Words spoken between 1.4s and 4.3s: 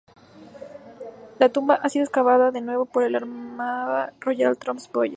tumba ha sido excavada de nuevo por el "Amarna